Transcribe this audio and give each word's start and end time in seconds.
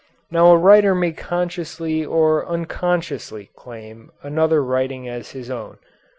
Now 0.31 0.47
a 0.47 0.57
writer 0.57 0.95
may 0.95 1.11
consciously 1.11 2.03
or 2.03 2.43
unconsciously 2.47 3.51
claim 3.55 4.11
another 4.23 4.63
writing 4.63 5.07
as 5.07 5.33
his 5.33 5.51
own. 5.51 5.77